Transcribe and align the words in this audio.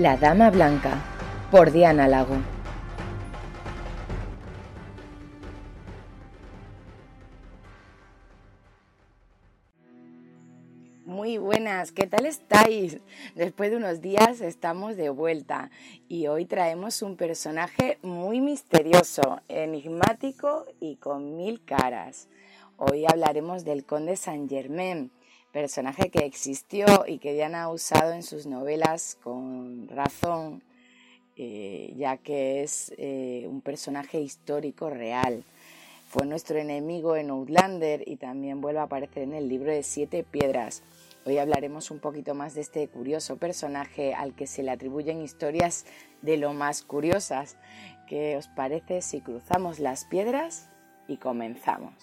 La 0.00 0.16
Dama 0.16 0.48
Blanca, 0.48 0.98
por 1.50 1.72
Diana 1.72 2.08
Lago. 2.08 2.36
Muy 11.04 11.36
buenas, 11.36 11.92
¿qué 11.92 12.06
tal 12.06 12.24
estáis? 12.24 12.96
Después 13.34 13.70
de 13.70 13.76
unos 13.76 14.00
días 14.00 14.40
estamos 14.40 14.96
de 14.96 15.10
vuelta 15.10 15.70
y 16.08 16.28
hoy 16.28 16.46
traemos 16.46 17.02
un 17.02 17.16
personaje 17.16 17.98
muy 18.00 18.40
misterioso, 18.40 19.42
enigmático 19.48 20.64
y 20.80 20.96
con 20.96 21.36
mil 21.36 21.62
caras. 21.62 22.30
Hoy 22.78 23.04
hablaremos 23.06 23.66
del 23.66 23.84
conde 23.84 24.16
Saint 24.16 24.48
Germain, 24.48 25.10
personaje 25.52 26.10
que 26.10 26.24
existió 26.24 26.86
y 27.06 27.18
que 27.18 27.32
Diana 27.32 27.64
ha 27.64 27.68
usado 27.68 28.12
en 28.12 28.22
sus 28.22 28.46
novelas 28.46 29.18
con 29.22 29.88
razón, 29.88 30.62
eh, 31.36 31.92
ya 31.96 32.16
que 32.16 32.62
es 32.62 32.92
eh, 32.98 33.46
un 33.48 33.60
personaje 33.60 34.20
histórico 34.20 34.90
real. 34.90 35.44
Fue 36.08 36.26
nuestro 36.26 36.58
enemigo 36.58 37.16
en 37.16 37.30
Outlander 37.30 38.02
y 38.06 38.16
también 38.16 38.60
vuelve 38.60 38.80
a 38.80 38.84
aparecer 38.84 39.22
en 39.22 39.34
el 39.34 39.48
libro 39.48 39.70
de 39.70 39.82
Siete 39.82 40.24
Piedras. 40.24 40.82
Hoy 41.24 41.38
hablaremos 41.38 41.90
un 41.90 42.00
poquito 42.00 42.34
más 42.34 42.54
de 42.54 42.62
este 42.62 42.88
curioso 42.88 43.36
personaje 43.36 44.14
al 44.14 44.34
que 44.34 44.46
se 44.46 44.62
le 44.62 44.70
atribuyen 44.70 45.22
historias 45.22 45.84
de 46.22 46.36
lo 46.36 46.52
más 46.52 46.82
curiosas. 46.82 47.56
¿Qué 48.08 48.36
os 48.36 48.48
parece 48.48 49.02
si 49.02 49.20
cruzamos 49.20 49.78
las 49.78 50.04
piedras 50.04 50.68
y 51.06 51.18
comenzamos? 51.18 51.94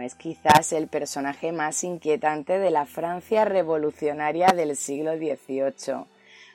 Es 0.00 0.14
quizás 0.14 0.72
el 0.72 0.88
personaje 0.88 1.52
más 1.52 1.84
inquietante 1.84 2.58
de 2.58 2.70
la 2.70 2.86
Francia 2.86 3.44
revolucionaria 3.44 4.48
del 4.48 4.76
siglo 4.76 5.16
XVIII, 5.16 6.04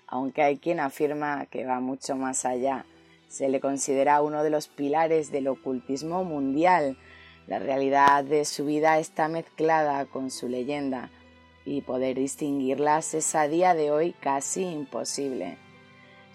aunque 0.07 0.41
hay 0.41 0.57
quien 0.57 0.79
afirma 0.79 1.45
que 1.45 1.65
va 1.65 1.79
mucho 1.79 2.15
más 2.15 2.45
allá. 2.45 2.85
Se 3.27 3.49
le 3.49 3.59
considera 3.59 4.21
uno 4.21 4.43
de 4.43 4.49
los 4.49 4.67
pilares 4.67 5.31
del 5.31 5.47
ocultismo 5.47 6.23
mundial. 6.23 6.97
La 7.47 7.59
realidad 7.59 8.23
de 8.23 8.45
su 8.45 8.65
vida 8.65 8.97
está 8.99 9.27
mezclada 9.27 10.05
con 10.05 10.31
su 10.31 10.47
leyenda 10.47 11.09
y 11.65 11.81
poder 11.81 12.17
distinguirlas 12.17 13.13
es 13.13 13.35
a 13.35 13.47
día 13.47 13.73
de 13.73 13.91
hoy 13.91 14.13
casi 14.13 14.63
imposible. 14.63 15.64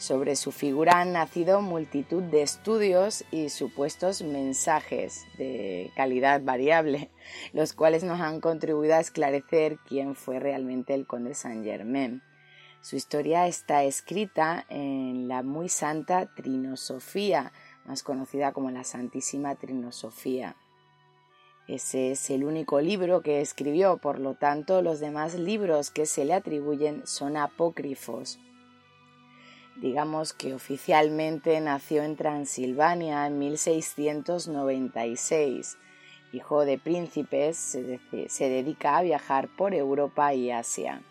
Sobre 0.01 0.34
su 0.34 0.51
figura 0.51 0.98
han 1.03 1.12
nacido 1.12 1.61
multitud 1.61 2.23
de 2.23 2.41
estudios 2.41 3.23
y 3.31 3.51
supuestos 3.51 4.23
mensajes 4.23 5.27
de 5.37 5.91
calidad 5.95 6.42
variable, 6.42 7.11
los 7.53 7.75
cuales 7.75 8.03
nos 8.03 8.19
han 8.19 8.41
contribuido 8.41 8.95
a 8.95 9.01
esclarecer 9.01 9.77
quién 9.87 10.15
fue 10.15 10.39
realmente 10.39 10.95
el 10.95 11.07
conde 11.07 11.34
Saint 11.34 11.67
Germain. 11.67 12.23
Su 12.81 12.97
historia 12.97 13.47
está 13.47 13.84
escrita 13.84 14.65
en 14.70 15.29
la 15.29 15.42
muy 15.42 15.69
santa 15.69 16.35
Trinosofía, 16.35 17.53
más 17.85 18.03
conocida 18.03 18.53
como 18.53 18.70
la 18.70 18.85
Santísima 18.85 19.55
Trinosofía. 19.57 20.57
Ese 21.69 22.12
es 22.12 22.31
el 22.31 22.45
único 22.45 22.81
libro 22.81 23.20
que 23.20 23.42
escribió, 23.42 23.98
por 23.98 24.19
lo 24.19 24.33
tanto 24.33 24.81
los 24.81 24.98
demás 24.98 25.35
libros 25.35 25.91
que 25.91 26.07
se 26.07 26.25
le 26.25 26.33
atribuyen 26.33 27.07
son 27.07 27.37
apócrifos 27.37 28.39
digamos 29.81 30.34
que 30.34 30.55
oficialmente 30.55 31.61
nació 31.61 32.02
en 32.02 32.17
Transilvania 32.17 33.24
en 33.27 33.39
1696. 33.39 35.79
Hijo 36.33 36.64
de 36.64 36.79
príncipes, 36.79 37.57
se, 37.57 38.48
dedica 38.48 38.98
a 38.98 39.02
viajar 39.02 39.48
por 39.48 39.74
Europa 39.74 40.33
y 40.35 40.51
Asia. 40.51 41.02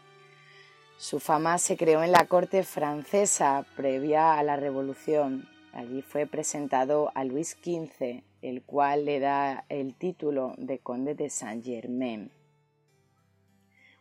Su 0.98 1.20
fama 1.20 1.58
se 1.58 1.78
creó 1.78 2.04
en 2.04 2.12
la 2.12 2.26
corte 2.26 2.64
francesa 2.64 3.66
previa 3.76 4.38
a 4.38 4.44
la 4.44 4.56
Revolución. 4.56 5.48
Allí 5.74 6.02
fue 6.02 6.26
presentado 6.26 7.12
a 7.16 7.24
Luis 7.24 7.58
XV, 7.62 8.24
el 8.42 8.64
cual 8.64 9.06
le 9.06 9.20
da 9.20 9.66
el 9.70 9.94
título 9.96 10.56
de 10.58 10.80
conde 10.80 11.14
de 11.16 11.30
Saint-Germain. 11.30 12.32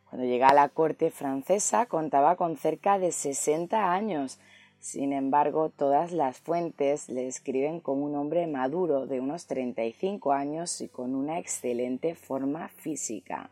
Cuando 0.09 0.27
llega 0.27 0.49
a 0.49 0.55
la 0.55 0.71
corte 0.71 1.11
francesa 1.11 1.87
contaba 1.87 2.37
con 2.37 2.57
cerca 2.57 2.99
de 2.99 3.13
60 3.13 3.93
años 3.93 4.39
sin 4.81 5.13
embargo, 5.13 5.71
todas 5.71 6.13
las 6.13 6.39
fuentes 6.39 7.09
le 7.09 7.27
escriben 7.27 7.81
como 7.81 8.05
un 8.05 8.15
hombre 8.15 8.47
maduro 8.47 9.07
de 9.07 9.21
unos 9.21 9.47
35 9.47 10.33
años 10.33 10.81
y 10.81 10.89
con 10.89 11.15
una 11.15 11.39
excelente 11.39 12.15
forma 12.15 12.69
física. 12.69 13.51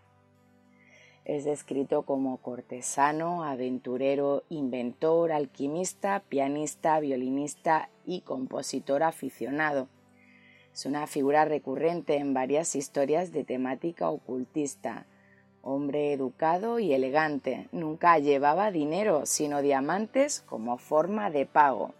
Es 1.25 1.44
descrito 1.44 2.03
como 2.03 2.36
cortesano, 2.36 3.42
aventurero, 3.42 4.44
inventor, 4.48 5.32
alquimista, 5.32 6.22
pianista, 6.28 7.00
violinista 7.00 7.91
y 8.04 8.20
compositor 8.20 9.03
aficionado. 9.03 9.88
Es 10.72 10.86
una 10.86 11.09
figura 11.09 11.44
recurrente 11.44 12.19
en 12.19 12.34
varias 12.34 12.76
historias 12.76 13.32
de 13.32 13.42
temática 13.42 14.09
ocultista 14.09 15.06
hombre 15.66 16.12
educado 16.12 16.78
y 16.78 16.94
elegante. 16.94 17.69
Nunca 17.72 18.19
llevaba 18.19 18.71
dinero, 18.71 19.27
sino 19.27 19.62
diamantes 19.62 20.43
como 20.47 20.78
forma 20.78 21.28
de 21.31 21.44
pago. 21.44 21.93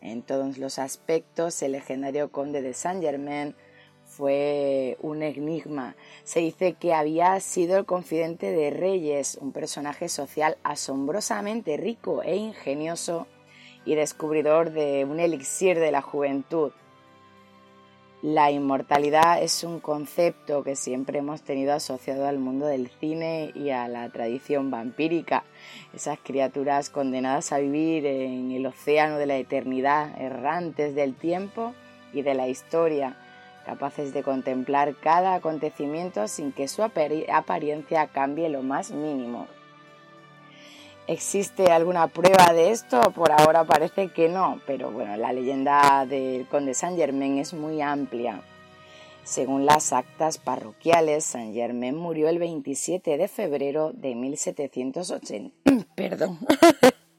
En 0.00 0.22
todos 0.22 0.58
los 0.58 0.78
aspectos, 0.78 1.60
el 1.62 1.72
legendario 1.72 2.30
conde 2.30 2.62
de 2.62 2.74
Saint 2.74 3.02
Germain 3.02 3.56
fue 4.04 4.96
un 5.00 5.22
enigma. 5.22 5.96
Se 6.24 6.40
dice 6.40 6.74
que 6.74 6.92
había 6.92 7.40
sido 7.40 7.78
el 7.78 7.86
confidente 7.86 8.52
de 8.52 8.70
reyes, 8.70 9.38
un 9.40 9.52
personaje 9.52 10.08
social 10.08 10.58
asombrosamente 10.62 11.76
rico 11.76 12.22
e 12.22 12.36
ingenioso 12.36 13.26
y 13.84 13.94
descubridor 13.94 14.72
de 14.72 15.04
un 15.04 15.20
elixir 15.20 15.78
de 15.78 15.90
la 15.90 16.02
juventud, 16.02 16.72
la 18.22 18.50
inmortalidad 18.50 19.40
es 19.40 19.62
un 19.62 19.78
concepto 19.78 20.64
que 20.64 20.74
siempre 20.74 21.20
hemos 21.20 21.42
tenido 21.42 21.72
asociado 21.72 22.26
al 22.26 22.40
mundo 22.40 22.66
del 22.66 22.88
cine 22.88 23.52
y 23.54 23.70
a 23.70 23.86
la 23.86 24.08
tradición 24.08 24.72
vampírica. 24.72 25.44
Esas 25.94 26.18
criaturas 26.18 26.90
condenadas 26.90 27.52
a 27.52 27.58
vivir 27.58 28.06
en 28.06 28.50
el 28.50 28.66
océano 28.66 29.18
de 29.18 29.26
la 29.26 29.36
eternidad, 29.36 30.20
errantes 30.20 30.96
del 30.96 31.14
tiempo 31.14 31.74
y 32.12 32.22
de 32.22 32.34
la 32.34 32.48
historia, 32.48 33.16
capaces 33.64 34.12
de 34.12 34.24
contemplar 34.24 34.96
cada 34.96 35.34
acontecimiento 35.34 36.26
sin 36.26 36.50
que 36.50 36.66
su 36.66 36.82
apariencia 36.82 38.08
cambie 38.08 38.48
lo 38.48 38.64
más 38.64 38.90
mínimo. 38.90 39.46
¿Existe 41.08 41.72
alguna 41.72 42.08
prueba 42.08 42.52
de 42.52 42.70
esto? 42.70 43.00
Por 43.12 43.32
ahora 43.32 43.64
parece 43.64 44.08
que 44.08 44.28
no, 44.28 44.60
pero 44.66 44.90
bueno, 44.90 45.16
la 45.16 45.32
leyenda 45.32 46.04
del 46.04 46.46
conde 46.46 46.74
Saint 46.74 46.98
Germain 46.98 47.38
es 47.38 47.54
muy 47.54 47.80
amplia. 47.80 48.42
Según 49.24 49.64
las 49.64 49.94
actas 49.94 50.36
parroquiales, 50.36 51.24
Saint 51.24 51.54
Germain 51.54 51.96
murió 51.96 52.28
el 52.28 52.38
27 52.38 53.16
de 53.16 53.26
febrero 53.26 53.90
de 53.94 54.14
1780. 54.14 55.56
Perdón. 55.94 56.40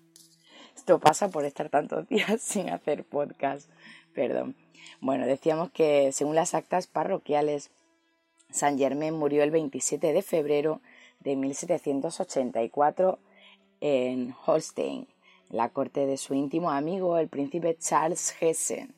Esto 0.75 0.99
pasa 0.99 1.29
por 1.29 1.45
estar 1.45 1.69
tantos 1.69 2.07
días 2.09 2.39
sin 2.43 2.69
hacer 2.69 3.03
podcast. 3.05 3.71
Perdón. 4.13 4.55
Bueno, 5.01 5.25
decíamos 5.25 5.71
que 5.71 6.11
según 6.11 6.35
las 6.35 6.53
actas 6.53 6.85
parroquiales, 6.85 7.71
Saint 8.51 8.77
Germain 8.77 9.15
murió 9.15 9.41
el 9.41 9.49
27 9.49 10.13
de 10.13 10.21
febrero 10.21 10.79
de 11.21 11.35
1784 11.35 13.17
en 13.81 14.35
Holstein, 14.45 15.07
la 15.49 15.69
corte 15.69 16.05
de 16.05 16.17
su 16.17 16.33
íntimo 16.33 16.71
amigo, 16.71 17.17
el 17.17 17.27
príncipe 17.27 17.77
Charles 17.77 18.33
Hessen, 18.39 18.93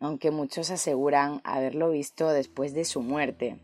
aunque 0.00 0.30
muchos 0.30 0.70
aseguran 0.70 1.40
haberlo 1.44 1.90
visto 1.90 2.28
después 2.28 2.74
de 2.74 2.84
su 2.84 3.02
muerte. 3.02 3.58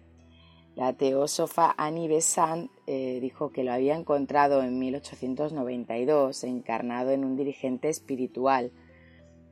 La 0.77 0.93
teósofa 0.93 1.75
Annie 1.77 2.09
Besant 2.09 2.71
eh, 2.87 3.19
dijo 3.21 3.51
que 3.51 3.65
lo 3.65 3.73
había 3.73 3.97
encontrado 3.97 4.63
en 4.63 4.79
1892, 4.79 6.45
encarnado 6.45 7.11
en 7.11 7.25
un 7.25 7.37
dirigente 7.37 7.89
espiritual. 7.89 8.73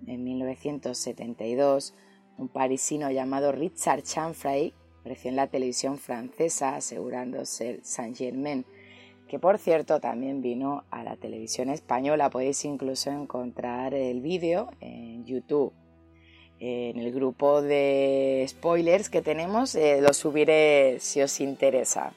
En 0.07 0.23
1972, 0.25 1.95
un 2.39 2.49
parisino 2.49 3.11
llamado 3.11 3.51
Richard 3.51 4.03
Chanfray 4.03 4.73
apareció 5.01 5.31
en 5.31 5.37
la 5.37 5.49
televisión 5.49 5.99
francesa 5.99 6.77
asegurando 6.77 7.45
ser 7.45 7.81
Saint-Germain, 7.83 8.65
que 9.29 9.39
por 9.39 9.59
cierto 9.59 10.01
también 10.01 10.43
vino 10.43 10.85
a 10.91 11.05
la 11.05 11.17
televisión 11.17 11.71
española. 11.71 12.31
Podéis 12.31 12.65
incluso 12.65 13.11
encontrar 13.11 13.95
el 13.95 14.21
vídeo 14.21 14.71
en 14.81 15.25
YouTube. 15.25 15.73
En 16.61 16.99
el 16.99 17.13
grupo 17.13 17.63
de 17.63 18.45
spoilers 18.49 19.09
que 19.09 19.23
tenemos 19.23 19.77
eh, 19.77 20.01
lo 20.01 20.13
subiré 20.13 20.97
si 20.99 21.23
os 21.23 21.41
interesa. 21.41 22.13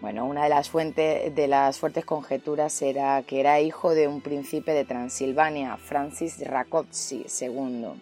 Bueno, 0.00 0.26
una 0.26 0.44
de 0.44 0.48
las, 0.50 0.68
fuentes, 0.68 1.34
de 1.34 1.46
las 1.46 1.78
fuertes 1.78 2.04
conjeturas 2.04 2.82
era 2.82 3.22
que 3.22 3.40
era 3.40 3.60
hijo 3.60 3.94
de 3.94 4.08
un 4.08 4.20
príncipe 4.20 4.72
de 4.72 4.84
Transilvania, 4.84 5.76
Francis 5.76 6.38
Rákóczi 6.44 7.24
II. 7.40 7.92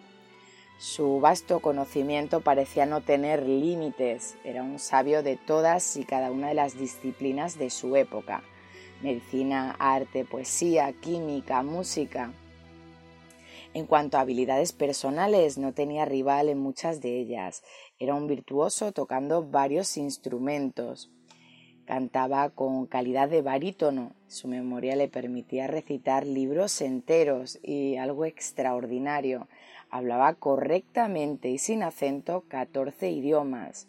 Su 0.77 1.21
vasto 1.21 1.61
conocimiento 1.61 2.41
parecía 2.41 2.85
no 2.85 3.01
tener 3.01 3.43
límites, 3.43 4.35
era 4.43 4.61
un 4.61 4.77
sabio 4.77 5.23
de 5.23 5.37
todas 5.37 5.95
y 5.95 6.03
cada 6.03 6.31
una 6.31 6.49
de 6.49 6.53
las 6.53 6.77
disciplinas 6.77 7.57
de 7.57 7.69
su 7.69 7.95
época, 7.95 8.43
medicina, 9.01 9.75
arte, 9.79 10.25
poesía, 10.25 10.91
química, 10.91 11.63
música. 11.63 12.33
En 13.73 13.85
cuanto 13.87 14.17
a 14.17 14.21
habilidades 14.21 14.73
personales, 14.73 15.57
no 15.57 15.73
tenía 15.73 16.05
rival 16.05 16.49
en 16.49 16.59
muchas 16.59 17.01
de 17.01 17.19
ellas. 17.19 17.63
Era 17.97 18.13
un 18.13 18.27
virtuoso 18.27 18.91
tocando 18.91 19.43
varios 19.43 19.97
instrumentos. 19.97 21.11
Cantaba 21.85 22.49
con 22.49 22.85
calidad 22.85 23.29
de 23.29 23.41
barítono. 23.41 24.15
Su 24.27 24.47
memoria 24.47 24.95
le 24.95 25.07
permitía 25.07 25.67
recitar 25.67 26.25
libros 26.25 26.79
enteros 26.81 27.59
y 27.61 27.97
algo 27.97 28.25
extraordinario. 28.25 29.47
Hablaba 29.95 30.33
correctamente 30.33 31.47
y 31.47 31.57
sin 31.57 31.81
acento 31.81 32.43
catorce 32.49 33.11
idiomas, 33.11 33.87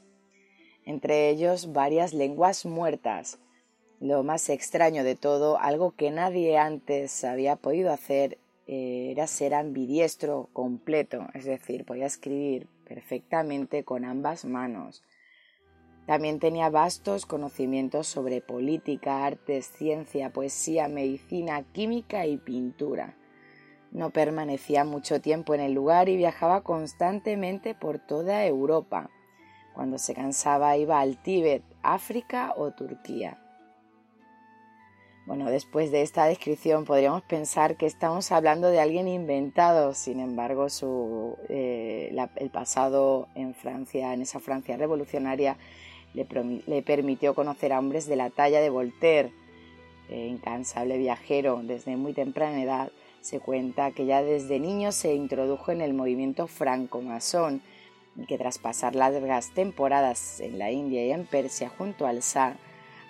entre 0.84 1.30
ellos 1.30 1.72
varias 1.72 2.14
lenguas 2.14 2.64
muertas. 2.64 3.40
Lo 3.98 4.22
más 4.22 4.48
extraño 4.48 5.02
de 5.02 5.16
todo, 5.16 5.58
algo 5.58 5.96
que 5.96 6.12
nadie 6.12 6.58
antes 6.58 7.24
había 7.24 7.56
podido 7.56 7.92
hacer, 7.92 8.38
eh, 8.68 9.08
era 9.10 9.26
ser 9.26 9.52
ambidiestro 9.52 10.48
completo, 10.52 11.26
es 11.34 11.44
decir, 11.44 11.84
podía 11.84 12.06
escribir 12.06 12.68
perfectamente 12.84 13.82
con 13.82 14.04
ambas 14.04 14.44
manos. 14.44 15.02
También 16.06 16.38
tenía 16.38 16.70
vastos 16.70 17.26
conocimientos 17.26 18.06
sobre 18.06 18.40
política, 18.40 19.26
artes, 19.26 19.66
ciencia, 19.76 20.32
poesía, 20.32 20.86
medicina, 20.86 21.64
química 21.72 22.26
y 22.26 22.36
pintura. 22.36 23.16
No 23.96 24.10
permanecía 24.10 24.84
mucho 24.84 25.22
tiempo 25.22 25.54
en 25.54 25.60
el 25.62 25.72
lugar 25.72 26.10
y 26.10 26.18
viajaba 26.18 26.60
constantemente 26.60 27.74
por 27.74 27.98
toda 27.98 28.44
Europa. 28.44 29.08
Cuando 29.74 29.96
se 29.96 30.12
cansaba 30.12 30.76
iba 30.76 31.00
al 31.00 31.16
Tíbet, 31.16 31.62
África 31.82 32.52
o 32.58 32.72
Turquía. 32.72 33.38
Bueno, 35.24 35.46
después 35.46 35.90
de 35.90 36.02
esta 36.02 36.26
descripción 36.26 36.84
podríamos 36.84 37.22
pensar 37.22 37.78
que 37.78 37.86
estamos 37.86 38.32
hablando 38.32 38.68
de 38.68 38.80
alguien 38.80 39.08
inventado, 39.08 39.94
sin 39.94 40.20
embargo, 40.20 40.68
su, 40.68 41.38
eh, 41.48 42.14
el 42.36 42.50
pasado 42.50 43.28
en 43.34 43.54
Francia, 43.54 44.12
en 44.12 44.20
esa 44.20 44.40
Francia 44.40 44.76
revolucionaria, 44.76 45.56
le, 46.12 46.82
permitió 46.82 47.34
conocer 47.34 47.72
a 47.72 47.78
hombres 47.78 48.06
de 48.06 48.16
la 48.16 48.28
talla 48.28 48.60
de 48.60 48.68
Voltaire, 48.68 49.32
eh, 50.10 50.26
incansable 50.26 50.98
viajero 50.98 51.62
desde 51.64 51.96
muy 51.96 52.12
temprana 52.12 52.62
edad. 52.62 52.90
Se 53.26 53.40
cuenta 53.40 53.90
que 53.90 54.06
ya 54.06 54.22
desde 54.22 54.60
niño 54.60 54.92
se 54.92 55.12
introdujo 55.12 55.72
en 55.72 55.80
el 55.80 55.94
movimiento 55.94 56.46
franco-masón 56.46 57.60
y 58.14 58.24
que 58.24 58.38
tras 58.38 58.58
pasar 58.58 58.94
largas 58.94 59.52
temporadas 59.52 60.38
en 60.38 60.60
la 60.60 60.70
India 60.70 61.04
y 61.04 61.10
en 61.10 61.26
Persia 61.26 61.68
junto 61.68 62.06
al 62.06 62.20
Shah, 62.20 62.56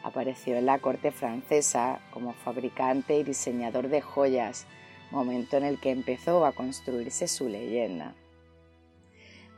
apareció 0.03 0.57
en 0.57 0.65
la 0.65 0.79
corte 0.79 1.11
francesa 1.11 2.01
como 2.15 2.33
fabricante 2.33 3.19
y 3.19 3.25
diseñador 3.25 3.89
de 3.89 4.01
joyas, 4.01 4.67
momento 5.11 5.59
en 5.59 5.65
el 5.65 5.79
que 5.79 5.91
empezó 5.91 6.47
a 6.47 6.53
construirse 6.53 7.29
su 7.29 7.51
leyenda. 7.51 8.15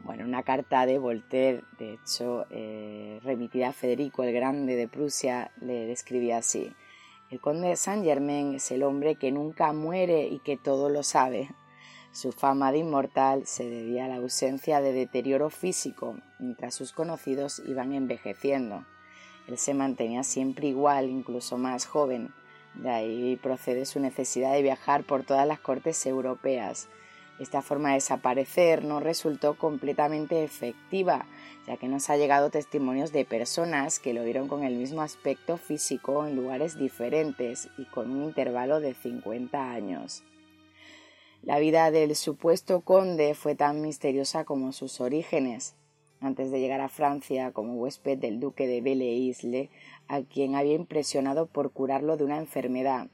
Bueno, 0.02 0.24
una 0.24 0.42
carta 0.42 0.86
de 0.86 0.98
Voltaire, 0.98 1.62
de 1.78 1.94
hecho, 1.94 2.46
eh, 2.50 3.20
remitida 3.22 3.68
a 3.68 3.72
Federico 3.72 4.24
el 4.24 4.32
Grande 4.32 4.74
de 4.74 4.88
Prusia, 4.88 5.52
le 5.60 5.86
describía 5.86 6.38
así. 6.38 6.72
El 7.30 7.40
conde 7.40 7.68
de 7.68 7.76
Saint 7.76 8.04
Germain 8.04 8.54
es 8.54 8.70
el 8.70 8.82
hombre 8.82 9.16
que 9.16 9.30
nunca 9.30 9.74
muere 9.74 10.28
y 10.28 10.38
que 10.38 10.56
todo 10.56 10.88
lo 10.88 11.02
sabe. 11.02 11.50
Su 12.10 12.32
fama 12.32 12.72
de 12.72 12.78
inmortal 12.78 13.46
se 13.46 13.68
debía 13.68 14.06
a 14.06 14.08
la 14.08 14.16
ausencia 14.16 14.80
de 14.80 14.94
deterioro 14.94 15.50
físico, 15.50 16.16
mientras 16.38 16.74
sus 16.74 16.92
conocidos 16.92 17.62
iban 17.66 17.92
envejeciendo. 17.92 18.86
Él 19.46 19.58
se 19.58 19.74
mantenía 19.74 20.24
siempre 20.24 20.68
igual, 20.68 21.10
incluso 21.10 21.58
más 21.58 21.84
joven. 21.84 22.32
De 22.72 22.88
ahí 22.88 23.36
procede 23.36 23.84
su 23.84 24.00
necesidad 24.00 24.54
de 24.54 24.62
viajar 24.62 25.04
por 25.04 25.22
todas 25.22 25.46
las 25.46 25.60
cortes 25.60 26.06
europeas, 26.06 26.88
esta 27.38 27.62
forma 27.62 27.90
de 27.90 27.96
desaparecer 27.96 28.84
no 28.84 29.00
resultó 29.00 29.56
completamente 29.56 30.42
efectiva, 30.42 31.26
ya 31.66 31.76
que 31.76 31.88
nos 31.88 32.10
ha 32.10 32.16
llegado 32.16 32.50
testimonios 32.50 33.12
de 33.12 33.24
personas 33.24 33.98
que 33.98 34.14
lo 34.14 34.24
vieron 34.24 34.48
con 34.48 34.64
el 34.64 34.76
mismo 34.76 35.02
aspecto 35.02 35.56
físico 35.56 36.26
en 36.26 36.36
lugares 36.36 36.78
diferentes 36.78 37.68
y 37.78 37.84
con 37.84 38.10
un 38.10 38.24
intervalo 38.24 38.80
de 38.80 38.94
50 38.94 39.70
años. 39.70 40.24
La 41.42 41.60
vida 41.60 41.90
del 41.90 42.16
supuesto 42.16 42.80
conde 42.80 43.34
fue 43.34 43.54
tan 43.54 43.80
misteriosa 43.80 44.44
como 44.44 44.72
sus 44.72 45.00
orígenes. 45.00 45.76
Antes 46.20 46.50
de 46.50 46.58
llegar 46.58 46.80
a 46.80 46.88
Francia 46.88 47.52
como 47.52 47.74
huésped 47.74 48.18
del 48.18 48.40
duque 48.40 48.66
de 48.66 48.80
Belle 48.80 49.70
a 50.08 50.22
quien 50.22 50.56
había 50.56 50.74
impresionado 50.74 51.46
por 51.46 51.70
curarlo 51.70 52.16
de 52.16 52.24
una 52.24 52.38
enfermedad, 52.38 53.08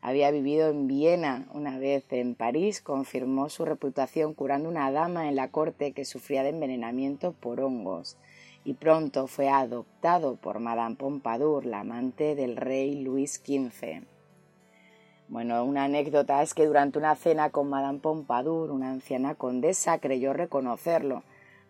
había 0.00 0.30
vivido 0.30 0.68
en 0.68 0.86
Viena 0.86 1.46
una 1.52 1.78
vez 1.78 2.04
en 2.10 2.34
París, 2.34 2.80
confirmó 2.80 3.48
su 3.48 3.64
reputación 3.64 4.32
curando 4.32 4.68
una 4.68 4.90
dama 4.92 5.28
en 5.28 5.36
la 5.36 5.48
corte 5.48 5.92
que 5.92 6.04
sufría 6.04 6.42
de 6.42 6.50
envenenamiento 6.50 7.32
por 7.32 7.60
hongos 7.60 8.16
y 8.64 8.74
pronto 8.74 9.26
fue 9.26 9.48
adoptado 9.48 10.36
por 10.36 10.60
Madame 10.60 10.96
Pompadour, 10.96 11.66
la 11.66 11.80
amante 11.80 12.34
del 12.34 12.56
rey 12.56 13.02
Luis 13.02 13.42
XV. 13.44 14.04
Bueno, 15.28 15.64
una 15.64 15.84
anécdota 15.84 16.42
es 16.42 16.54
que 16.54 16.66
durante 16.66 16.98
una 16.98 17.14
cena 17.14 17.50
con 17.50 17.68
Madame 17.68 17.98
Pompadour, 17.98 18.70
una 18.70 18.90
anciana 18.90 19.34
condesa 19.34 19.98
creyó 19.98 20.32
reconocerlo, 20.32 21.22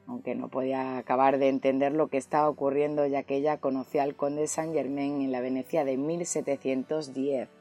aunque 0.06 0.34
no 0.34 0.48
podía 0.48 0.98
acabar 0.98 1.38
de 1.38 1.48
entender 1.48 1.92
lo 1.92 2.08
que 2.08 2.18
estaba 2.18 2.48
ocurriendo 2.48 3.06
ya 3.06 3.22
que 3.22 3.36
ella 3.36 3.58
conocía 3.58 4.02
al 4.02 4.14
conde 4.14 4.46
Saint 4.46 4.74
Germain 4.74 5.22
en 5.22 5.32
la 5.32 5.40
Venecia 5.40 5.84
de 5.84 5.96
1710 5.96 7.57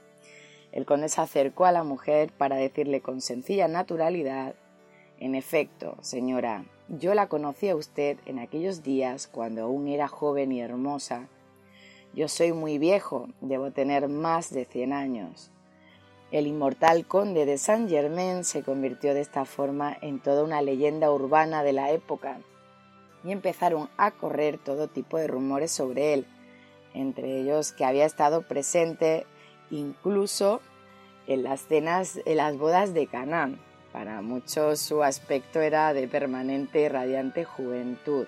el 0.71 0.85
conde 0.85 1.09
se 1.09 1.21
acercó 1.21 1.65
a 1.65 1.71
la 1.71 1.83
mujer 1.83 2.31
para 2.37 2.55
decirle 2.55 3.01
con 3.01 3.21
sencilla 3.21 3.67
naturalidad 3.67 4.55
En 5.19 5.33
efecto, 5.33 5.97
señora, 6.01 6.65
yo 6.89 7.15
la 7.15 7.27
conocí 7.27 7.69
a 7.69 7.75
usted 7.75 8.17
en 8.25 8.39
aquellos 8.39 8.83
días 8.83 9.27
cuando 9.27 9.63
aún 9.63 9.87
era 9.87 10.07
joven 10.07 10.51
y 10.51 10.61
hermosa. 10.61 11.27
Yo 12.13 12.27
soy 12.27 12.53
muy 12.53 12.77
viejo, 12.77 13.27
debo 13.41 13.71
tener 13.71 14.07
más 14.07 14.53
de 14.53 14.65
cien 14.65 14.93
años. 14.93 15.51
El 16.29 16.45
inmortal 16.45 17.07
conde 17.07 17.45
de 17.45 17.57
Saint 17.57 17.89
Germain 17.89 18.43
se 18.43 18.61
convirtió 18.61 19.13
de 19.13 19.21
esta 19.21 19.45
forma 19.45 19.97
en 20.01 20.19
toda 20.19 20.43
una 20.43 20.61
leyenda 20.61 21.11
urbana 21.11 21.63
de 21.63 21.73
la 21.73 21.91
época 21.91 22.39
y 23.23 23.31
empezaron 23.31 23.89
a 23.97 24.11
correr 24.11 24.57
todo 24.57 24.87
tipo 24.87 25.17
de 25.17 25.27
rumores 25.27 25.71
sobre 25.71 26.13
él, 26.13 26.25
entre 26.93 27.39
ellos 27.39 27.71
que 27.71 27.85
había 27.85 28.05
estado 28.05 28.41
presente 28.41 29.25
incluso 29.71 30.61
en 31.27 31.43
las 31.43 31.61
cenas, 31.61 32.19
en 32.25 32.37
las 32.37 32.57
bodas 32.57 32.93
de 32.93 33.07
Canaán. 33.07 33.59
Para 33.91 34.21
muchos 34.21 34.79
su 34.79 35.03
aspecto 35.03 35.61
era 35.61 35.93
de 35.93 36.07
permanente 36.07 36.81
y 36.81 36.87
radiante 36.87 37.45
juventud. 37.45 38.27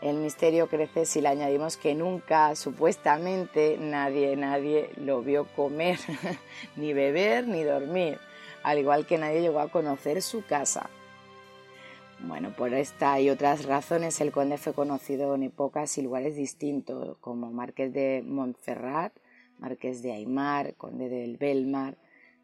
El 0.00 0.16
misterio 0.16 0.66
crece 0.66 1.06
si 1.06 1.20
le 1.20 1.28
añadimos 1.28 1.76
que 1.76 1.94
nunca, 1.94 2.56
supuestamente, 2.56 3.76
nadie, 3.78 4.34
nadie 4.36 4.90
lo 4.96 5.22
vio 5.22 5.46
comer, 5.54 5.98
ni 6.76 6.92
beber, 6.92 7.46
ni 7.46 7.62
dormir, 7.62 8.18
al 8.64 8.80
igual 8.80 9.06
que 9.06 9.18
nadie 9.18 9.42
llegó 9.42 9.60
a 9.60 9.68
conocer 9.68 10.20
su 10.20 10.44
casa. 10.44 10.90
Bueno, 12.18 12.52
por 12.56 12.74
esta 12.74 13.20
y 13.20 13.30
otras 13.30 13.64
razones 13.64 14.20
el 14.20 14.32
conde 14.32 14.58
fue 14.58 14.72
conocido 14.72 15.36
en 15.36 15.44
épocas 15.44 15.96
y 15.98 16.02
lugares 16.02 16.34
distintos, 16.34 17.16
como 17.18 17.52
Marqués 17.52 17.92
de 17.92 18.24
Montferrat, 18.26 19.12
marqués 19.62 20.02
de 20.02 20.10
Aymar, 20.12 20.74
conde 20.74 21.08
del 21.08 21.36
Belmar, 21.36 21.96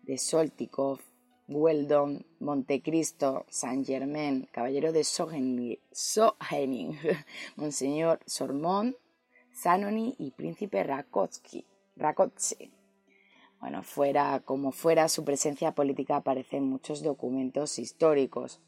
de 0.02 0.16
Soltikov, 0.18 1.00
Weldon, 1.48 2.24
Montecristo, 2.38 3.44
Saint 3.48 3.84
Germain, 3.84 4.48
caballero 4.52 4.92
de 4.92 5.02
Sohening, 5.02 5.76
Monseñor 7.56 8.20
Sormont, 8.24 8.94
Zanoni 9.52 10.14
y 10.18 10.30
príncipe 10.30 10.84
Rakotsky. 10.84 11.66
Bueno, 13.60 13.82
fuera 13.82 14.40
como 14.44 14.70
fuera, 14.70 15.08
su 15.08 15.24
presencia 15.24 15.72
política 15.72 16.16
aparece 16.16 16.58
en 16.58 16.64
muchos 16.70 17.02
documentos 17.02 17.80
históricos. 17.80 18.60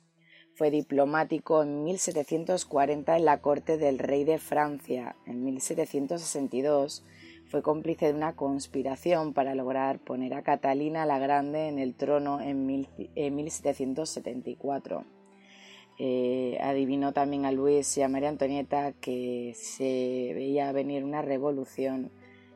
Fue 0.56 0.72
diplomático 0.72 1.62
en 1.62 1.84
1740 1.84 3.16
en 3.16 3.24
la 3.24 3.40
corte 3.40 3.78
del 3.78 4.00
rey 4.00 4.24
de 4.24 4.38
Francia. 4.38 5.14
En 5.24 5.44
1762 5.44 7.04
fue 7.50 7.62
cómplice 7.62 8.06
de 8.06 8.14
una 8.14 8.36
conspiración 8.36 9.32
para 9.32 9.56
lograr 9.56 9.98
poner 9.98 10.34
a 10.34 10.42
Catalina 10.42 11.04
la 11.04 11.18
Grande 11.18 11.66
en 11.66 11.80
el 11.80 11.96
trono 11.96 12.40
en, 12.40 12.64
1774. 12.64 15.04
eh, 15.98 16.58
adivinó 16.62 17.12
también 17.12 17.46
a 17.46 17.52
Luis 17.52 17.98
y 17.98 18.02
a 18.02 18.08
María 18.08 18.28
Antonieta 18.28 18.92
que 18.92 19.52
se 19.56 20.30
veía 20.32 20.70
venir 20.70 21.02
una 21.02 21.22
revolución 21.22 22.12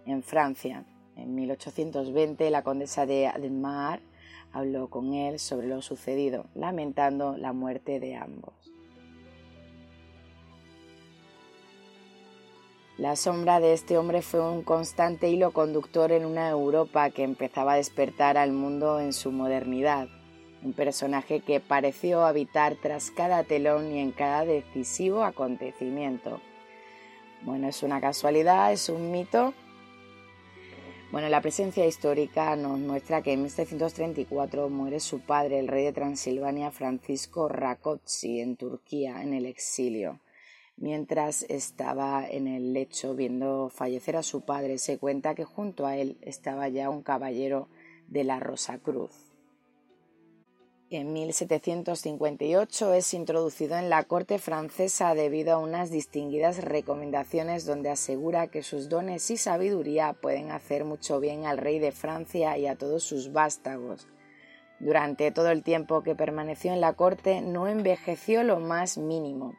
en 0.07 0.23
Francia. 0.23 0.85
En 1.17 1.35
1820 1.35 2.49
la 2.51 2.63
condesa 2.63 3.05
de 3.05 3.27
Ademar 3.27 4.01
habló 4.53 4.91
con 4.91 5.13
él 5.13 5.41
sobre 5.41 5.67
lo 5.67 5.83
sucedido, 5.83 6.47
lamentando 6.55 7.37
la 7.37 7.53
muerte 7.53 7.99
de 7.99 8.15
ambos. 8.15 8.74
La 12.97 13.17
sombra 13.17 13.61
de 13.61 13.73
este 13.73 13.99
hombre 13.99 14.23
fue 14.23 14.41
un 14.41 14.63
constante 14.63 15.29
hilo 15.29 15.53
conductor 15.53 16.13
en 16.13 16.25
una 16.25 16.49
Europa 16.49 17.11
que 17.11 17.25
empezaba 17.25 17.73
a 17.73 17.77
despertar 17.77 18.39
al 18.39 18.53
mundo 18.53 19.01
en 19.01 19.13
su 19.13 19.33
modernidad 19.33 20.09
un 20.65 20.73
personaje 20.73 21.41
que 21.41 21.61
pareció 21.61 22.25
habitar 22.25 22.77
tras 22.81 23.11
cada 23.11 23.45
telón 23.45 23.95
y 23.95 24.01
en 24.01 24.13
cada 24.13 24.45
decisivo 24.45 25.23
acontecimiento. 25.23 26.41
Bueno, 27.43 27.69
es 27.69 27.83
una 27.83 28.01
casualidad, 28.01 28.73
es 28.73 28.89
un 28.89 29.11
mito. 29.13 29.53
Bueno, 31.13 31.29
la 31.29 31.43
presencia 31.43 31.87
histórica 31.87 32.57
nos 32.57 32.79
muestra 32.79 33.23
que 33.23 33.35
en 33.35 33.43
1734 33.43 34.71
muere 34.71 35.01
su 35.01 35.21
padre, 35.21 35.61
el 35.61 35.69
rey 35.69 35.85
de 35.85 35.93
Transilvania, 35.93 36.71
Francisco 36.71 37.49
Rákóczi, 37.49 38.41
en 38.41 38.57
Turquía, 38.57 39.23
en 39.23 39.35
el 39.35 39.45
exilio. 39.45 40.19
Mientras 40.77 41.45
estaba 41.45 42.27
en 42.29 42.49
el 42.49 42.73
lecho 42.73 43.15
viendo 43.15 43.69
fallecer 43.69 44.17
a 44.17 44.23
su 44.23 44.41
padre, 44.41 44.79
se 44.79 44.99
cuenta 44.99 45.35
que 45.35 45.45
junto 45.45 45.87
a 45.87 45.97
él 45.97 46.19
estaba 46.21 46.69
ya 46.69 46.91
un 46.91 47.03
caballero 47.03 47.69
de 48.09 48.25
la 48.25 48.41
Rosa 48.41 48.79
Cruz. 48.79 49.35
En 50.91 51.13
1758 51.13 52.95
es 52.95 53.15
introducido 53.15 53.77
en 53.77 53.89
la 53.89 54.05
corte 54.05 54.39
francesa 54.39 55.15
debido 55.15 55.55
a 55.55 55.59
unas 55.59 55.91
distinguidas 55.91 56.63
recomendaciones 56.63 57.65
donde 57.65 57.91
asegura 57.91 58.49
que 58.49 58.63
sus 58.63 58.89
dones 58.89 59.31
y 59.31 59.37
sabiduría 59.37 60.13
pueden 60.13 60.51
hacer 60.51 60.85
mucho 60.85 61.21
bien 61.21 61.47
al 61.47 61.59
rey 61.59 61.79
de 61.79 61.91
Francia 61.91 62.59
y 62.59 62.67
a 62.67 62.77
todos 62.77 63.03
sus 63.03 63.33
vástagos. 63.33 64.07
Durante 64.79 65.31
todo 65.31 65.51
el 65.51 65.63
tiempo 65.63 66.03
que 66.03 66.15
permaneció 66.15 66.73
en 66.73 66.81
la 66.81 66.93
corte 66.93 67.41
no 67.41 67.67
envejeció 67.67 68.43
lo 68.43 68.61
más 68.61 68.99
mínimo. 68.99 69.55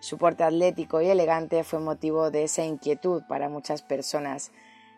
Su 0.00 0.16
porte 0.16 0.44
atlético 0.44 1.02
y 1.02 1.08
elegante 1.08 1.64
fue 1.64 1.80
motivo 1.80 2.30
de 2.30 2.44
esa 2.44 2.64
inquietud 2.64 3.22
para 3.28 3.48
muchas 3.48 3.82
personas, 3.82 4.52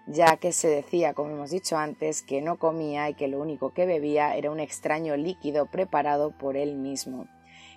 ya 0.07 0.37
que 0.37 0.53
se 0.53 0.69
decía, 0.69 1.15
como 1.15 1.31
hemos 1.31 1.51
dicho 1.51 1.79
antes, 1.79 2.21
que 2.21 2.43
no 2.43 2.59
comía 2.59 3.09
y 3.09 3.15
que 3.15 3.29
lo 3.29 3.41
único 3.41 3.73
que 3.73 3.87
bebía 3.87 4.37
era 4.37 4.51
un 4.51 4.61
extraño 4.61 5.17
líquido 5.17 5.67
preparado 5.67 6.33
por 6.33 6.57
él 6.57 6.75
mismo, 6.75 7.29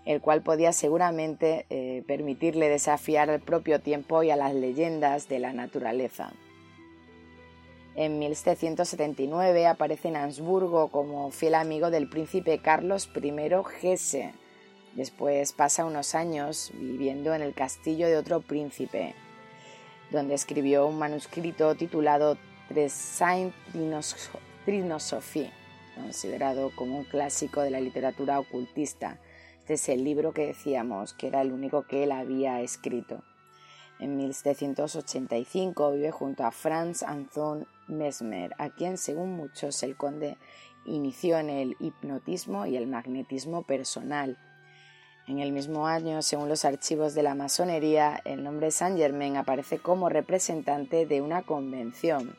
el 0.05 0.19
cual 0.19 0.41
podía 0.41 0.73
seguramente 0.73 1.65
eh, 1.69 2.03
permitirle 2.07 2.67
desafiar 2.67 3.29
al 3.29 3.39
propio 3.39 3.79
tiempo 3.79 4.21
y 4.23 4.31
a 4.31 4.35
las 4.35 4.53
leyendas 4.53 5.29
de 5.29 5.39
la 5.39 5.53
naturaleza. 5.53 6.33
En 7.95 8.19
1779 8.19 9.67
aparece 9.67 10.07
en 10.07 10.15
Habsburgo 10.17 10.89
como 10.89 11.29
fiel 11.31 11.55
amigo 11.55 11.91
del 11.91 12.09
príncipe 12.09 12.57
Carlos 12.57 13.09
I 13.15 13.31
Gese. 13.79 14.33
Después 14.95 15.53
pasa 15.53 15.85
unos 15.85 16.13
años 16.13 16.71
viviendo 16.75 17.33
en 17.33 17.41
el 17.41 17.55
castillo 17.55 18.07
de 18.07 18.17
otro 18.17 18.41
príncipe, 18.41 19.15
donde 20.11 20.35
escribió 20.35 20.85
un 20.85 20.99
manuscrito 20.99 21.73
titulado 21.73 22.37
Saint 22.89 23.53
Trinosophie, 24.65 25.51
considerado 25.95 26.71
como 26.75 26.99
un 26.99 27.05
clásico 27.05 27.61
de 27.61 27.71
la 27.71 27.79
literatura 27.79 28.39
ocultista. 28.39 29.19
Este 29.59 29.73
es 29.73 29.89
el 29.89 30.03
libro 30.03 30.31
que 30.31 30.47
decíamos 30.47 31.13
que 31.13 31.27
era 31.27 31.41
el 31.41 31.51
único 31.51 31.87
que 31.87 32.03
él 32.03 32.11
había 32.11 32.61
escrito. 32.61 33.23
En 33.99 34.17
1785 34.17 35.91
vive 35.91 36.11
junto 36.11 36.43
a 36.43 36.51
Franz 36.51 37.01
Anton 37.01 37.67
Mesmer, 37.87 38.53
a 38.59 38.69
quien 38.69 38.97
según 38.99 39.35
muchos 39.35 39.81
el 39.81 39.95
conde 39.95 40.37
inició 40.85 41.39
en 41.39 41.49
el 41.49 41.77
hipnotismo 41.79 42.65
y 42.67 42.75
el 42.75 42.87
magnetismo 42.87 43.63
personal 43.63 44.37
en 45.27 45.39
el 45.39 45.51
mismo 45.51 45.87
año, 45.87 46.21
según 46.21 46.49
los 46.49 46.65
archivos 46.65 47.13
de 47.13 47.23
la 47.23 47.33
masonería, 47.33 48.21
el 48.25 48.43
nombre 48.43 48.71
Saint 48.71 48.97
Germain 48.97 49.37
aparece 49.37 49.79
como 49.79 50.09
representante 50.09 51.05
de 51.05 51.21
una 51.21 51.43
convención. 51.43 52.35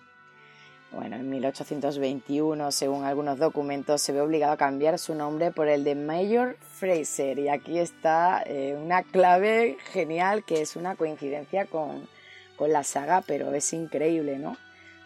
Bueno, 0.93 1.17
en 1.17 1.29
1821, 1.29 2.71
según 2.71 3.05
algunos 3.05 3.38
documentos, 3.38 4.00
se 4.00 4.12
ve 4.12 4.21
obligado 4.21 4.53
a 4.53 4.57
cambiar 4.57 4.99
su 4.99 5.14
nombre 5.14 5.50
por 5.50 5.67
el 5.67 5.83
de 5.83 5.95
Mayor 5.97 6.57
Fraser. 6.61 7.38
Y 7.38 7.49
aquí 7.49 7.79
está 7.79 8.43
eh, 8.47 8.76
una 8.81 9.03
clave 9.03 9.76
genial 9.93 10.45
que 10.45 10.61
es 10.61 10.76
una 10.76 10.95
coincidencia 10.95 11.67
con, 11.67 12.07
con 12.57 12.71
la 12.71 12.85
saga, 12.85 13.23
pero 13.26 13.53
es 13.55 13.73
increíble, 13.73 14.38
¿no? 14.38 14.57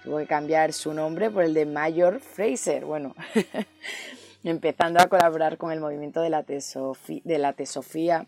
Tuvo 0.04 0.18
que 0.18 0.26
cambiar 0.26 0.72
su 0.72 0.92
nombre 0.92 1.30
por 1.30 1.44
el 1.44 1.54
de 1.54 1.64
Mayor 1.64 2.20
Fraser. 2.20 2.84
Bueno, 2.84 3.14
empezando 4.44 5.00
a 5.00 5.08
colaborar 5.08 5.58
con 5.58 5.72
el 5.72 5.80
movimiento 5.80 6.20
de 6.20 6.30
la, 6.30 6.42
de 6.42 7.38
la 7.38 7.52
teosofía, 7.52 8.26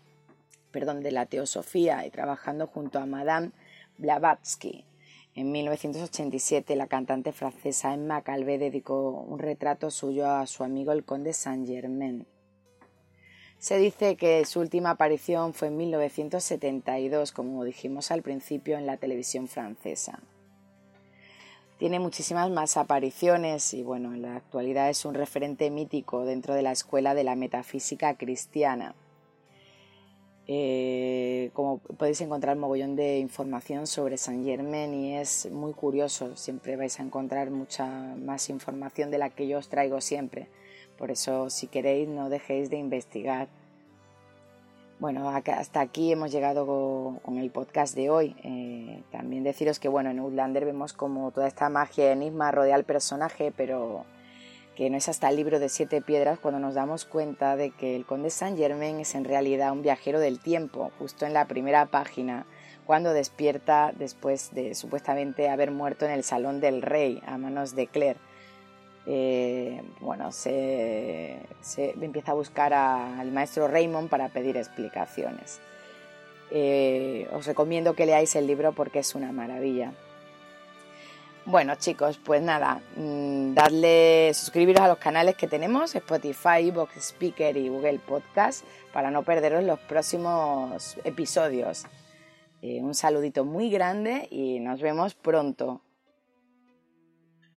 perdón, 0.71 1.01
de 1.01 1.11
la 1.11 1.25
teosofía 1.25 2.05
y 2.05 2.09
trabajando 2.09 2.67
junto 2.67 2.99
a 2.99 3.05
Madame 3.05 3.51
Blavatsky. 3.97 4.85
En 5.33 5.51
1987 5.51 6.75
la 6.75 6.87
cantante 6.87 7.31
francesa 7.31 7.93
Emma 7.93 8.21
Calvé 8.21 8.57
dedicó 8.57 9.11
un 9.11 9.39
retrato 9.39 9.89
suyo 9.89 10.29
a 10.29 10.45
su 10.45 10.63
amigo 10.63 10.91
el 10.91 11.05
conde 11.05 11.31
Saint-Germain. 11.31 12.27
Se 13.57 13.77
dice 13.77 14.17
que 14.17 14.43
su 14.45 14.59
última 14.59 14.89
aparición 14.89 15.53
fue 15.53 15.67
en 15.69 15.77
1972, 15.77 17.31
como 17.31 17.63
dijimos 17.63 18.11
al 18.11 18.23
principio, 18.23 18.77
en 18.77 18.87
la 18.87 18.97
televisión 18.97 19.47
francesa. 19.47 20.19
Tiene 21.81 21.97
muchísimas 21.97 22.51
más 22.51 22.77
apariciones 22.77 23.73
y 23.73 23.81
bueno, 23.81 24.13
en 24.13 24.21
la 24.21 24.35
actualidad 24.35 24.91
es 24.91 25.03
un 25.03 25.15
referente 25.15 25.71
mítico 25.71 26.25
dentro 26.25 26.53
de 26.53 26.61
la 26.61 26.71
escuela 26.71 27.15
de 27.15 27.23
la 27.23 27.35
metafísica 27.35 28.17
cristiana. 28.17 28.93
Eh, 30.45 31.49
como 31.53 31.79
podéis 31.79 32.21
encontrar 32.21 32.55
mogollón 32.55 32.95
de 32.95 33.17
información 33.17 33.87
sobre 33.87 34.19
San 34.19 34.45
Germain 34.45 34.93
y 34.93 35.15
es 35.15 35.49
muy 35.49 35.73
curioso, 35.73 36.37
siempre 36.37 36.75
vais 36.75 36.99
a 36.99 37.03
encontrar 37.03 37.49
mucha 37.49 37.87
más 38.15 38.51
información 38.51 39.09
de 39.09 39.17
la 39.17 39.31
que 39.31 39.47
yo 39.47 39.57
os 39.57 39.67
traigo 39.67 40.01
siempre. 40.01 40.49
Por 40.99 41.09
eso 41.09 41.49
si 41.49 41.65
queréis 41.65 42.07
no 42.07 42.29
dejéis 42.29 42.69
de 42.69 42.77
investigar 42.77 43.47
bueno, 45.01 45.27
hasta 45.31 45.81
aquí 45.81 46.11
hemos 46.11 46.31
llegado 46.31 47.19
con 47.23 47.39
el 47.39 47.49
podcast 47.49 47.95
de 47.95 48.11
hoy. 48.11 48.35
Eh, 48.43 49.01
también 49.11 49.43
deciros 49.43 49.79
que 49.79 49.87
bueno, 49.87 50.11
en 50.11 50.19
Outlander 50.19 50.63
vemos 50.63 50.93
como 50.93 51.31
toda 51.31 51.47
esta 51.47 51.69
magia 51.69 52.09
y 52.09 52.11
enigma 52.11 52.51
rodea 52.51 52.75
al 52.75 52.83
personaje, 52.83 53.51
pero 53.57 54.05
que 54.75 54.91
no 54.91 54.97
es 54.97 55.09
hasta 55.09 55.27
el 55.29 55.37
libro 55.37 55.59
de 55.59 55.69
siete 55.69 56.03
piedras 56.03 56.37
cuando 56.37 56.59
nos 56.59 56.75
damos 56.75 57.05
cuenta 57.05 57.55
de 57.55 57.71
que 57.71 57.95
el 57.95 58.05
conde 58.05 58.29
Saint 58.29 58.59
Germain 58.59 58.99
es 58.99 59.15
en 59.15 59.25
realidad 59.25 59.71
un 59.71 59.81
viajero 59.81 60.19
del 60.19 60.39
tiempo, 60.39 60.91
justo 60.99 61.25
en 61.25 61.33
la 61.33 61.47
primera 61.47 61.87
página, 61.87 62.45
cuando 62.85 63.11
despierta 63.11 63.93
después 63.97 64.53
de 64.53 64.75
supuestamente 64.75 65.49
haber 65.49 65.71
muerto 65.71 66.05
en 66.05 66.11
el 66.11 66.23
salón 66.23 66.61
del 66.61 66.83
rey 66.83 67.23
a 67.25 67.39
manos 67.39 67.73
de 67.75 67.87
Claire 67.87 68.19
eh, 69.05 69.81
bueno, 69.99 70.31
se, 70.31 71.39
empieza 71.77 72.31
a 72.31 72.35
buscar 72.35 72.73
al 72.73 73.31
maestro 73.31 73.67
Raymond 73.67 74.09
para 74.09 74.29
pedir 74.29 74.57
explicaciones. 74.57 75.59
Eh, 76.51 77.27
os 77.33 77.45
recomiendo 77.45 77.95
que 77.95 78.05
leáis 78.05 78.35
el 78.35 78.45
libro 78.45 78.73
porque 78.73 78.99
es 78.99 79.15
una 79.15 79.31
maravilla. 79.31 79.93
Bueno 81.43 81.73
chicos, 81.75 82.19
pues 82.23 82.41
nada, 82.43 82.81
mm, 82.95 83.55
dadle, 83.55 84.31
suscribiros 84.35 84.81
a 84.81 84.87
los 84.87 84.99
canales 84.99 85.35
que 85.35 85.47
tenemos, 85.47 85.95
Spotify, 85.95 86.69
Vox 86.71 86.97
Speaker 86.97 87.57
y 87.57 87.67
Google 87.67 87.97
Podcast, 87.97 88.63
para 88.93 89.09
no 89.09 89.23
perderos 89.23 89.63
los 89.63 89.79
próximos 89.79 90.97
episodios. 91.03 91.85
Eh, 92.61 92.79
un 92.83 92.93
saludito 92.93 93.43
muy 93.43 93.71
grande 93.71 94.27
y 94.29 94.59
nos 94.59 94.81
vemos 94.81 95.15
pronto. 95.15 95.81